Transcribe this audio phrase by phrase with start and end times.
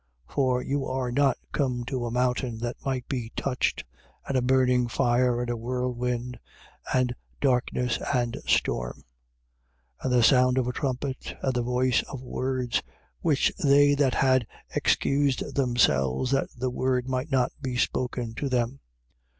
[0.27, 3.83] For you are not come to a mountain that might be touched
[4.27, 6.39] and a burning fire and a whirlwind
[6.91, 9.03] and darkness and storm,
[10.01, 10.01] 12:19.
[10.05, 12.81] And the sound of a trumpet and the voice of words,
[13.19, 18.79] which they that had excused themselves, that the word might not be spoken to them.